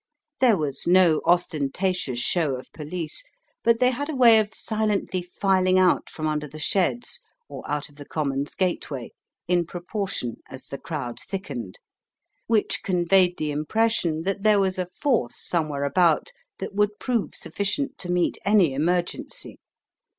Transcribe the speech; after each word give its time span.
There 0.39 0.57
was 0.57 0.87
no 0.87 1.21
ostentatious 1.27 2.17
show 2.17 2.55
of 2.55 2.71
police, 2.73 3.23
but 3.63 3.79
they 3.79 3.91
had 3.91 4.09
a 4.09 4.15
way 4.15 4.39
of 4.39 4.51
silently 4.55 5.21
filing 5.21 5.77
out 5.77 6.09
from 6.09 6.25
under 6.25 6.47
the 6.47 6.57
sheds 6.57 7.21
or 7.47 7.63
out 7.69 7.87
of 7.87 7.97
the 7.97 8.05
Commons' 8.05 8.55
gateway 8.55 9.11
in 9.47 9.63
proportion 9.63 10.37
as 10.49 10.63
the 10.65 10.79
crowd 10.79 11.19
thickened, 11.19 11.77
which 12.47 12.81
conveyed 12.81 13.37
the 13.37 13.51
impression 13.51 14.23
that 14.23 14.41
there 14.41 14.59
was 14.59 14.79
a 14.79 14.87
force 14.87 15.37
somewhere 15.39 15.83
about 15.83 16.31
that 16.57 16.73
would 16.73 16.97
prove 16.99 17.35
sufficient 17.35 17.99
to 17.99 18.11
meet 18.11 18.39
any 18.43 18.73
emergency. 18.73 19.59